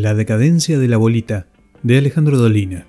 [0.00, 1.48] La decadencia de la bolita,
[1.82, 2.86] de Alejandro Dolina.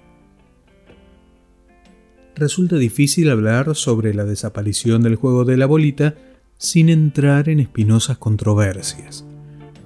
[2.35, 6.13] Resulta difícil hablar sobre la desaparición del juego de la bolita
[6.59, 9.25] sin entrar en espinosas controversias.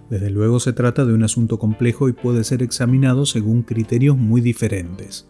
[0.10, 4.42] Desde luego se trata de un asunto complejo y puede ser examinado según criterios muy
[4.42, 5.26] diferentes.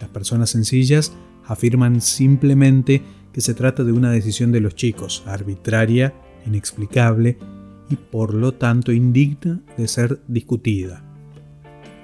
[0.00, 1.12] Las personas sencillas
[1.46, 3.00] afirman simplemente
[3.32, 6.14] que se trata de una decisión de los chicos, arbitraria,
[6.44, 7.38] inexplicable
[7.88, 11.07] y por lo tanto indigna de ser discutida.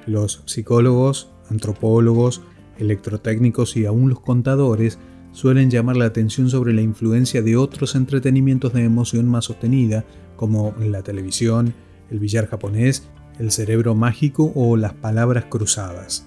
[0.07, 2.43] Los psicólogos, antropólogos,
[2.79, 4.99] electrotécnicos y aún los contadores
[5.33, 10.05] suelen llamar la atención sobre la influencia de otros entretenimientos de emoción más sostenida,
[10.37, 11.75] como la televisión,
[12.11, 13.09] el billar japonés,
[13.39, 16.27] el cerebro mágico o las palabras cruzadas.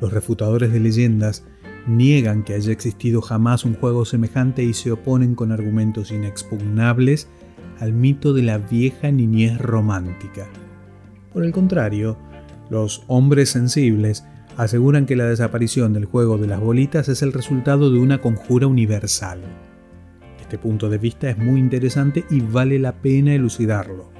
[0.00, 1.44] Los refutadores de leyendas
[1.86, 7.28] niegan que haya existido jamás un juego semejante y se oponen con argumentos inexpugnables
[7.78, 10.48] al mito de la vieja niñez romántica.
[11.32, 12.16] Por el contrario,
[12.70, 14.24] los hombres sensibles
[14.56, 18.66] aseguran que la desaparición del juego de las bolitas es el resultado de una conjura
[18.66, 19.40] universal.
[20.40, 24.10] Este punto de vista es muy interesante y vale la pena elucidarlo.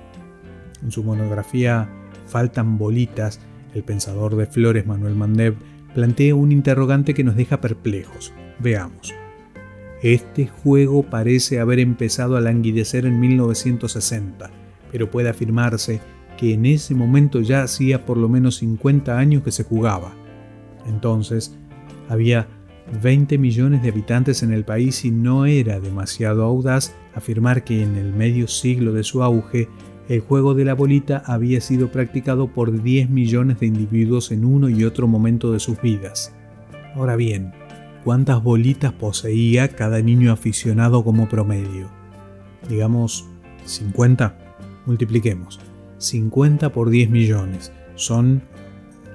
[0.82, 1.88] En su monografía
[2.32, 3.40] Faltan bolitas,
[3.74, 5.54] el pensador de Flores Manuel Mandev
[5.94, 8.32] plantea un interrogante que nos deja perplejos.
[8.58, 9.12] Veamos.
[10.02, 14.50] Este juego parece haber empezado a languidecer en 1960,
[14.90, 16.00] pero puede afirmarse
[16.42, 20.12] que en ese momento ya hacía por lo menos 50 años que se jugaba.
[20.88, 21.56] Entonces,
[22.08, 22.48] había
[23.00, 27.94] 20 millones de habitantes en el país y no era demasiado audaz afirmar que en
[27.94, 29.68] el medio siglo de su auge
[30.08, 34.68] el juego de la bolita había sido practicado por 10 millones de individuos en uno
[34.68, 36.34] y otro momento de sus vidas.
[36.96, 37.52] Ahora bien,
[38.02, 41.88] ¿cuántas bolitas poseía cada niño aficionado como promedio?
[42.68, 43.28] Digamos
[43.64, 44.36] 50.
[44.86, 45.60] Multipliquemos.
[46.02, 47.72] 50 por 10 millones.
[47.94, 48.42] Son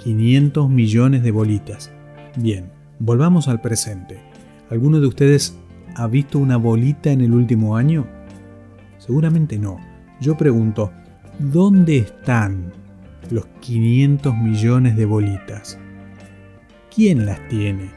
[0.04, 1.92] 500 millones de bolitas.
[2.36, 4.20] Bien, volvamos al presente.
[4.70, 5.58] ¿Alguno de ustedes
[5.96, 8.08] ha visto una bolita en el último año?
[9.00, 9.80] Seguramente no
[10.20, 10.92] yo pregunto,
[11.38, 12.74] ¿dónde están
[13.30, 15.78] los 500 millones de bolitas?
[16.94, 17.92] ¿Quién las tiene?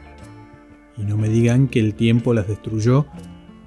[0.97, 3.07] Y no me digan que el tiempo las destruyó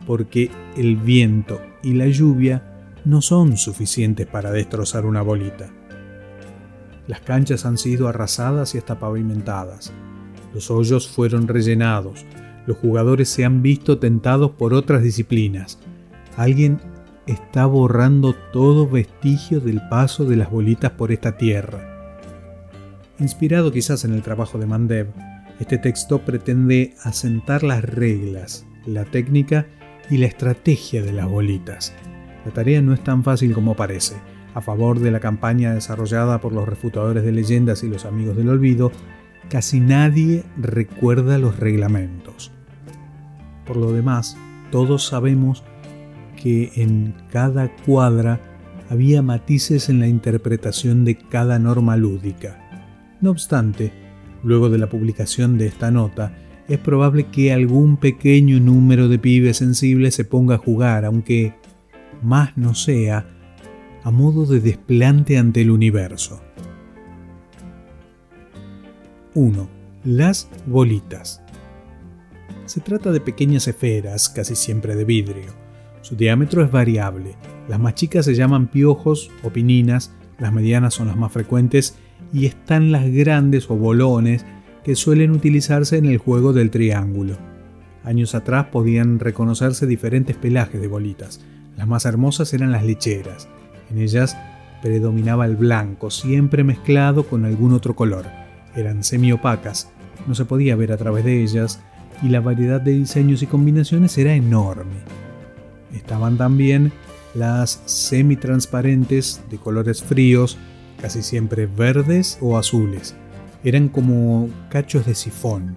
[0.06, 2.73] porque el viento y la lluvia
[3.04, 5.70] no son suficientes para destrozar una bolita.
[7.06, 9.92] Las canchas han sido arrasadas y hasta pavimentadas.
[10.54, 12.24] Los hoyos fueron rellenados.
[12.66, 15.78] Los jugadores se han visto tentados por otras disciplinas.
[16.36, 16.80] Alguien
[17.26, 21.90] está borrando todo vestigio del paso de las bolitas por esta tierra.
[23.18, 25.08] Inspirado quizás en el trabajo de Mandev,
[25.60, 29.66] este texto pretende asentar las reglas, la técnica
[30.10, 31.94] y la estrategia de las bolitas.
[32.44, 34.16] La tarea no es tan fácil como parece.
[34.54, 38.48] A favor de la campaña desarrollada por los refutadores de leyendas y los amigos del
[38.48, 38.92] olvido,
[39.48, 42.52] casi nadie recuerda los reglamentos.
[43.66, 44.36] Por lo demás,
[44.70, 45.64] todos sabemos
[46.40, 48.40] que en cada cuadra
[48.90, 52.60] había matices en la interpretación de cada norma lúdica.
[53.20, 53.92] No obstante,
[54.42, 56.36] luego de la publicación de esta nota,
[56.68, 61.54] es probable que algún pequeño número de pibes sensibles se ponga a jugar, aunque
[62.24, 63.26] más no sea,
[64.02, 66.40] a modo de desplante ante el universo.
[69.34, 69.68] 1.
[70.04, 71.42] Las bolitas.
[72.66, 75.64] Se trata de pequeñas esferas, casi siempre de vidrio
[76.04, 77.34] su diámetro es variable.
[77.66, 81.96] Las más chicas se llaman piojos o pininas, las medianas son las más frecuentes
[82.30, 84.44] y están las grandes o bolones
[84.84, 87.38] que suelen utilizarse en el juego del triángulo.
[88.02, 91.40] Años atrás podían reconocerse diferentes pelajes de bolitas.
[91.76, 93.48] Las más hermosas eran las lecheras.
[93.90, 94.36] En ellas
[94.82, 98.26] predominaba el blanco, siempre mezclado con algún otro color.
[98.76, 99.88] Eran semiopacas,
[100.26, 101.80] no se podía ver a través de ellas
[102.22, 104.96] y la variedad de diseños y combinaciones era enorme.
[105.92, 106.92] Estaban también
[107.34, 110.58] las semitransparentes de colores fríos,
[111.00, 113.14] casi siempre verdes o azules.
[113.64, 115.76] Eran como cachos de sifón.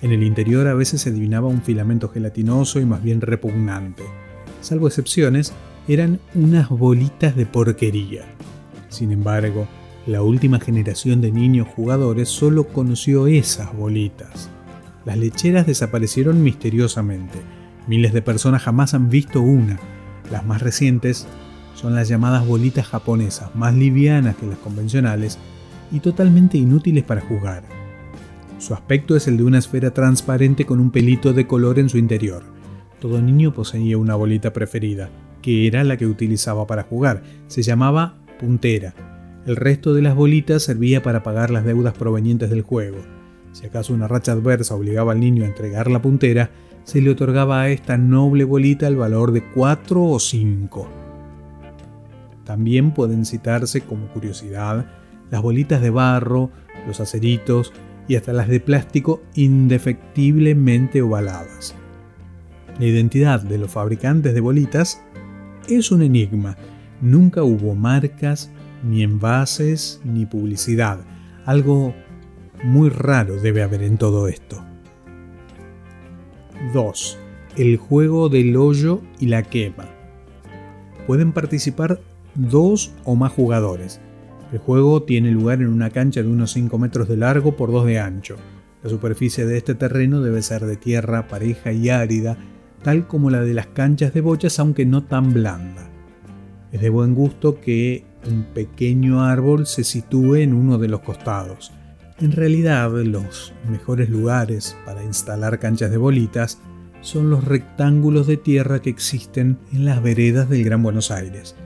[0.00, 4.02] En el interior a veces se adivinaba un filamento gelatinoso y más bien repugnante.
[4.62, 5.52] Salvo excepciones,
[5.86, 8.24] eran unas bolitas de porquería.
[8.88, 9.68] Sin embargo,
[10.06, 14.48] la última generación de niños jugadores solo conoció esas bolitas.
[15.04, 17.38] Las lecheras desaparecieron misteriosamente
[17.86, 19.78] Miles de personas jamás han visto una.
[20.30, 21.26] Las más recientes
[21.74, 25.38] son las llamadas bolitas japonesas, más livianas que las convencionales
[25.90, 27.64] y totalmente inútiles para jugar.
[28.58, 31.98] Su aspecto es el de una esfera transparente con un pelito de color en su
[31.98, 32.44] interior.
[33.02, 35.10] Todo niño poseía una bolita preferida,
[35.42, 37.24] que era la que utilizaba para jugar.
[37.48, 38.94] Se llamaba puntera.
[39.44, 42.98] El resto de las bolitas servía para pagar las deudas provenientes del juego.
[43.50, 46.52] Si acaso una racha adversa obligaba al niño a entregar la puntera,
[46.84, 50.88] se le otorgaba a esta noble bolita el valor de 4 o 5.
[52.44, 54.86] También pueden citarse como curiosidad
[55.28, 56.50] las bolitas de barro,
[56.86, 57.72] los aceritos
[58.06, 61.74] y hasta las de plástico indefectiblemente ovaladas.
[62.82, 65.00] La identidad de los fabricantes de bolitas
[65.68, 66.56] es un enigma.
[67.00, 68.50] Nunca hubo marcas,
[68.82, 70.98] ni envases, ni publicidad.
[71.44, 71.94] Algo
[72.64, 74.64] muy raro debe haber en todo esto.
[76.74, 77.18] 2.
[77.56, 79.88] El juego del hoyo y la quema.
[81.06, 82.00] Pueden participar
[82.34, 84.00] dos o más jugadores.
[84.50, 87.86] El juego tiene lugar en una cancha de unos 5 metros de largo por 2
[87.86, 88.38] de ancho.
[88.82, 92.36] La superficie de este terreno debe ser de tierra pareja y árida,
[92.82, 95.88] tal como la de las canchas de bochas, aunque no tan blanda.
[96.72, 101.72] Es de buen gusto que un pequeño árbol se sitúe en uno de los costados.
[102.20, 106.58] En realidad, los mejores lugares para instalar canchas de bolitas
[107.00, 111.56] son los rectángulos de tierra que existen en las veredas del Gran Buenos Aires.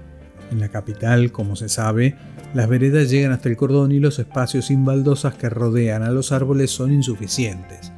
[0.50, 2.16] En la capital, como se sabe,
[2.54, 6.32] las veredas llegan hasta el cordón y los espacios sin baldosas que rodean a los
[6.32, 7.92] árboles son insuficientes.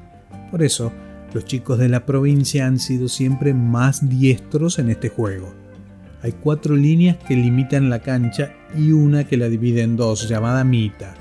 [0.50, 0.92] Por eso,
[1.32, 5.52] los chicos de la provincia han sido siempre más diestros en este juego.
[6.22, 10.64] Hay cuatro líneas que limitan la cancha y una que la divide en dos, llamada
[10.64, 11.14] mitad.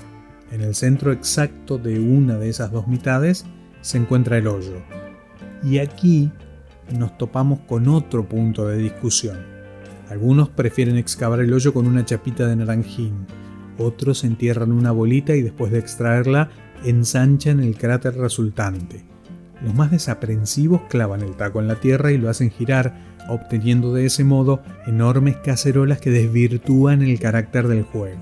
[0.52, 3.46] En el centro exacto de una de esas dos mitades
[3.82, 4.82] se encuentra el hoyo.
[5.64, 6.32] Y aquí
[6.98, 9.38] nos topamos con otro punto de discusión.
[10.10, 13.28] Algunos prefieren excavar el hoyo con una chapita de naranjín,
[13.78, 16.50] otros entierran una bolita y después de extraerla
[16.84, 19.06] ensanchan el cráter resultante.
[19.64, 22.94] Los más desaprensivos clavan el taco en la tierra y lo hacen girar
[23.28, 28.20] obteniendo de ese modo enormes cacerolas que desvirtúan el carácter del juego.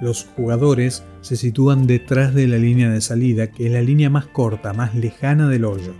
[0.00, 4.26] Los jugadores se sitúan detrás de la línea de salida, que es la línea más
[4.26, 5.94] corta, más lejana del hoyo.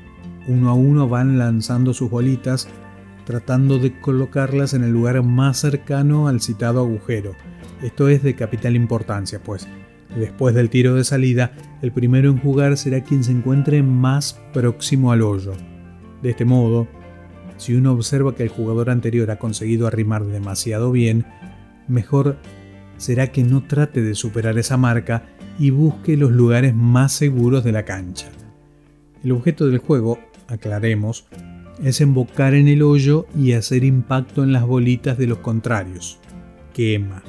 [0.47, 2.69] Uno a uno van lanzando sus bolitas,
[3.25, 7.33] tratando de colocarlas en el lugar más cercano al citado agujero.
[7.83, 9.67] Esto es de capital importancia, pues
[10.15, 11.53] después del tiro de salida,
[11.83, 15.53] el primero en jugar será quien se encuentre más próximo al hoyo.
[16.23, 16.89] De este modo,
[17.57, 21.25] si uno observa que el jugador anterior ha conseguido arrimar demasiado bien,
[21.89, 22.37] mejor
[22.97, 25.25] será que no trate de superar esa marca
[25.59, 28.29] y busque los lugares más seguros de la cancha.
[29.23, 30.19] El objeto del juego,
[30.49, 31.27] aclaremos,
[31.83, 36.19] es embocar en el hoyo y hacer impacto en las bolitas de los contrarios.
[36.73, 37.23] Quema.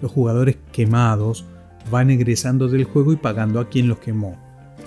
[0.00, 1.46] Los jugadores quemados
[1.90, 4.36] van egresando del juego y pagando a quien los quemó.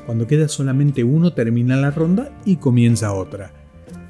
[0.05, 3.51] Cuando queda solamente uno termina la ronda y comienza otra.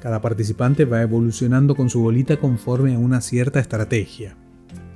[0.00, 4.34] Cada participante va evolucionando con su bolita conforme a una cierta estrategia.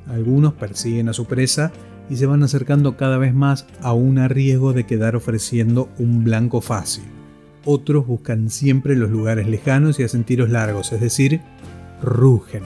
[0.07, 1.73] Algunos persiguen a su presa
[2.09, 6.61] y se van acercando cada vez más a un riesgo de quedar ofreciendo un blanco
[6.61, 7.05] fácil.
[7.65, 11.41] Otros buscan siempre los lugares lejanos y hacen tiros largos, es decir,
[12.03, 12.63] rugen.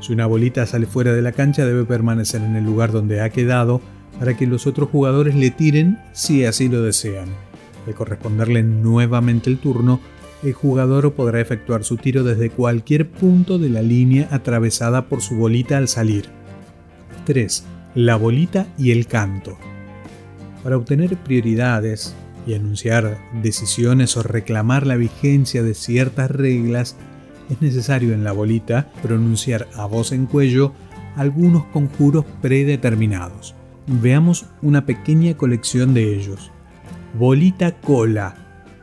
[0.00, 3.30] Si una bolita sale fuera de la cancha debe permanecer en el lugar donde ha
[3.30, 3.80] quedado
[4.18, 7.28] para que los otros jugadores le tiren si así lo desean.
[7.86, 10.00] Al corresponderle nuevamente el turno,
[10.42, 15.36] el jugador podrá efectuar su tiro desde cualquier punto de la línea atravesada por su
[15.36, 16.26] bolita al salir.
[17.24, 17.64] 3.
[17.94, 19.58] La bolita y el canto.
[20.62, 22.14] Para obtener prioridades
[22.46, 26.96] y anunciar decisiones o reclamar la vigencia de ciertas reglas,
[27.50, 30.72] es necesario en la bolita pronunciar a voz en cuello
[31.16, 33.54] algunos conjuros predeterminados.
[33.90, 36.50] Veamos una pequeña colección de ellos.
[37.18, 38.36] Bolita cola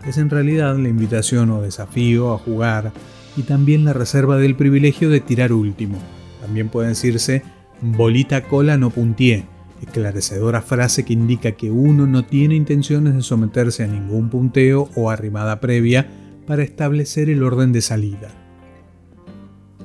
[0.08, 2.92] es en realidad la invitación o desafío a jugar
[3.38, 6.00] y también la reserva del privilegio de tirar último.
[6.42, 7.44] También puede decirse
[7.82, 9.46] bolita cola no puntié,
[9.80, 15.12] esclarecedora frase que indica que uno no tiene intenciones de someterse a ningún punteo o
[15.12, 16.10] arrimada previa
[16.48, 18.32] para establecer el orden de salida.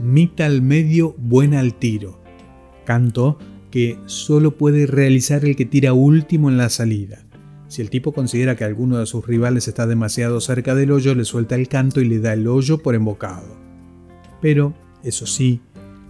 [0.00, 2.22] Mita al medio, buena al tiro.
[2.86, 3.38] Canto
[3.70, 7.24] que solo puede realizar el que tira último en la salida.
[7.68, 11.24] Si el tipo considera que alguno de sus rivales está demasiado cerca del hoyo, le
[11.24, 13.56] suelta el canto y le da el hoyo por embocado.
[14.40, 14.74] Pero,
[15.04, 15.60] eso sí,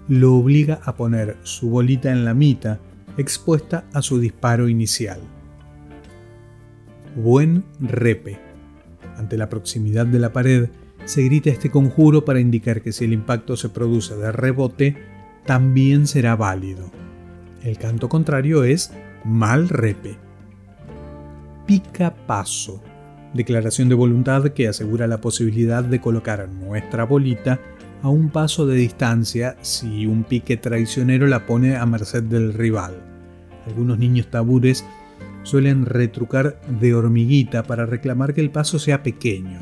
[0.08, 2.78] lo obliga a poner su bolita en la mitad,
[3.18, 5.20] expuesta a su disparo inicial.
[7.14, 8.38] Buen repe.
[9.16, 10.70] Ante la proximidad de la pared,
[11.04, 14.96] se grita este conjuro para indicar que si el impacto se produce de rebote,
[15.44, 16.90] también será válido.
[17.62, 18.92] El canto contrario es
[19.24, 20.18] mal repe
[21.70, 22.82] pica paso,
[23.32, 27.60] declaración de voluntad que asegura la posibilidad de colocar nuestra bolita
[28.02, 33.00] a un paso de distancia si un pique traicionero la pone a merced del rival.
[33.68, 34.84] Algunos niños tabures
[35.44, 39.60] suelen retrucar de hormiguita para reclamar que el paso sea pequeño.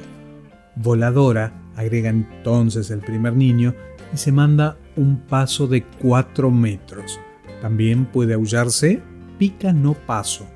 [0.77, 3.75] Voladora, agrega entonces el primer niño,
[4.15, 7.21] y se manda un paso de 4 metros.
[7.61, 9.03] También puede aullarse
[9.39, 10.47] pica no paso.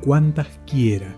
[0.00, 1.14] Cuantas quiera.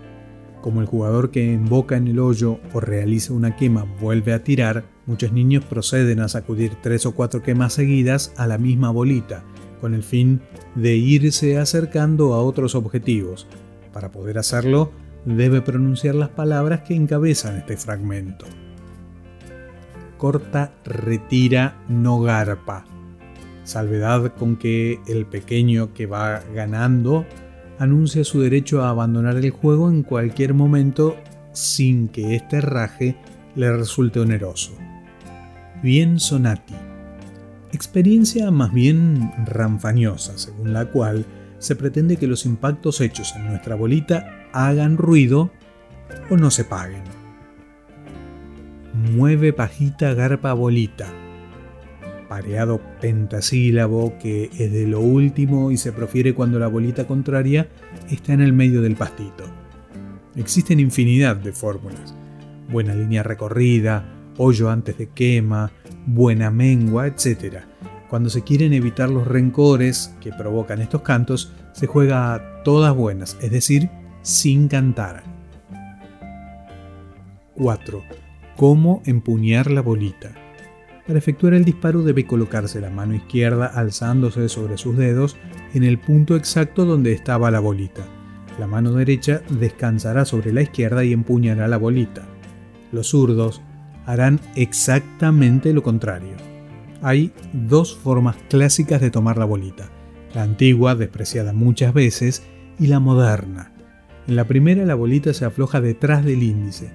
[0.61, 4.83] Como el jugador que emboca en el hoyo o realiza una quema vuelve a tirar,
[5.07, 9.43] muchos niños proceden a sacudir tres o cuatro quemas seguidas a la misma bolita,
[9.79, 10.41] con el fin
[10.75, 13.47] de irse acercando a otros objetivos.
[13.91, 14.91] Para poder hacerlo,
[15.25, 18.45] debe pronunciar las palabras que encabezan este fragmento.
[20.17, 22.85] Corta, retira, no garpa.
[23.71, 27.25] Salvedad con que el pequeño que va ganando
[27.79, 31.15] anuncia su derecho a abandonar el juego en cualquier momento
[31.53, 33.15] sin que este raje
[33.55, 34.73] le resulte oneroso.
[35.81, 36.73] Bien Sonati.
[37.71, 41.25] Experiencia más bien ranfañosa, según la cual
[41.57, 45.49] se pretende que los impactos hechos en nuestra bolita hagan ruido
[46.29, 47.03] o no se paguen.
[49.15, 51.20] Mueve pajita garpa bolita.
[52.31, 57.67] Pareado pentasílabo que es de lo último y se profiere cuando la bolita contraria
[58.09, 59.43] está en el medio del pastito.
[60.37, 62.15] Existen infinidad de fórmulas.
[62.69, 64.05] Buena línea recorrida,
[64.37, 65.73] hoyo antes de quema,
[66.05, 67.65] buena mengua, etc.
[68.09, 73.37] Cuando se quieren evitar los rencores que provocan estos cantos, se juega a todas buenas,
[73.41, 73.89] es decir,
[74.21, 75.23] sin cantar.
[77.55, 78.01] 4.
[78.55, 80.40] Cómo empuñar la bolita.
[81.11, 85.35] Para efectuar el disparo debe colocarse la mano izquierda alzándose sobre sus dedos
[85.73, 88.05] en el punto exacto donde estaba la bolita.
[88.57, 92.21] La mano derecha descansará sobre la izquierda y empuñará la bolita.
[92.93, 93.61] Los zurdos
[94.05, 96.37] harán exactamente lo contrario.
[97.01, 99.89] Hay dos formas clásicas de tomar la bolita,
[100.33, 102.41] la antigua, despreciada muchas veces,
[102.79, 103.73] y la moderna.
[104.29, 106.93] En la primera la bolita se afloja detrás del índice,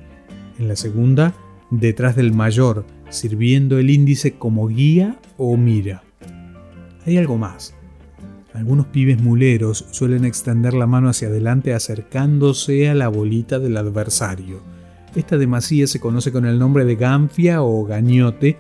[0.59, 1.35] en la segunda
[1.71, 6.03] detrás del mayor, sirviendo el índice como guía o mira.
[7.07, 7.75] Hay algo más.
[8.53, 14.63] Algunos pibes muleros suelen extender la mano hacia adelante acercándose a la bolita del adversario.
[15.15, 18.57] Esta demasía se conoce con el nombre de ganfia o gañote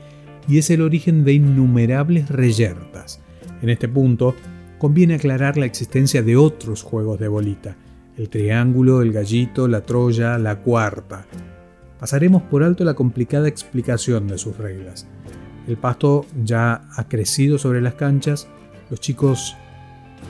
[0.48, 3.20] y es el origen de innumerables reyertas.
[3.62, 4.34] En este punto,
[4.78, 7.76] conviene aclarar la existencia de otros juegos de bolita,
[8.16, 11.26] el triángulo, el gallito, la troya, la cuarta.
[11.98, 15.06] Pasaremos por alto la complicada explicación de sus reglas.
[15.66, 18.48] El pasto ya ha crecido sobre las canchas,
[18.90, 19.56] los chicos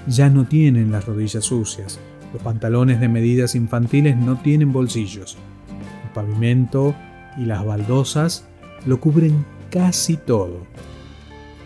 [0.06, 1.98] ya no tienen las rodillas sucias,
[2.32, 5.36] los pantalones de medidas infantiles no tienen bolsillos,
[6.04, 6.94] el pavimento
[7.36, 8.46] y las baldosas
[8.86, 10.66] lo cubren casi todo.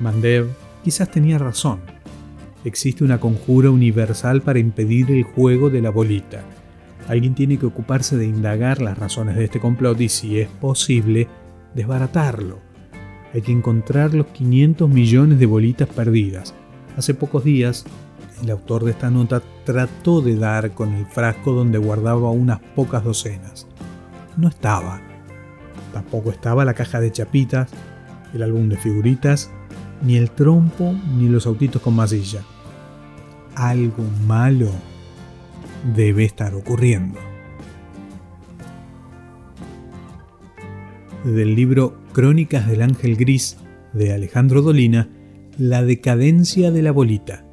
[0.00, 0.49] Mandev
[0.83, 1.80] quizás tenía razón.
[2.64, 6.42] Existe una conjura universal para impedir el juego de la bolita.
[7.11, 11.26] Alguien tiene que ocuparse de indagar las razones de este complot y, si es posible,
[11.75, 12.61] desbaratarlo.
[13.35, 16.55] Hay que encontrar los 500 millones de bolitas perdidas.
[16.97, 17.85] Hace pocos días,
[18.45, 23.02] el autor de esta nota trató de dar con el frasco donde guardaba unas pocas
[23.02, 23.67] docenas.
[24.37, 25.00] No estaba.
[25.93, 27.73] Tampoco estaba la caja de chapitas,
[28.33, 29.50] el álbum de figuritas,
[30.00, 32.43] ni el trompo, ni los autitos con masilla.
[33.57, 34.71] Algo malo
[35.94, 37.18] debe estar ocurriendo.
[41.25, 43.58] Del libro Crónicas del Ángel Gris
[43.92, 45.08] de Alejandro Dolina,
[45.58, 47.50] La decadencia de la bolita